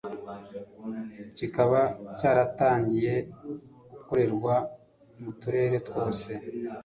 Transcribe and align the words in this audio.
kikaba 1.37 1.81
cyaratangiye 2.17 3.13
gukorerwa 3.93 4.55
mu 5.21 5.31
turere 5.39 5.77
twose 5.87 6.31